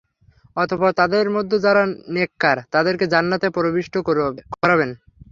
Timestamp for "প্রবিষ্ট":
3.55-3.93